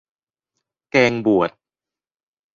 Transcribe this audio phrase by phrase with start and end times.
[0.91, 1.49] แกงบวด